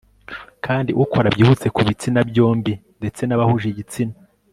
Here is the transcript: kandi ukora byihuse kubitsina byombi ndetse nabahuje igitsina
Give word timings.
kandi 0.65 0.91
ukora 1.03 1.27
byihuse 1.33 1.67
kubitsina 1.75 2.19
byombi 2.29 2.73
ndetse 2.99 3.21
nabahuje 3.25 3.67
igitsina 3.69 4.15